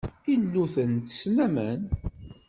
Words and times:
Iluten 0.33 0.91
ttessen 0.97 1.37
aman. 1.45 1.81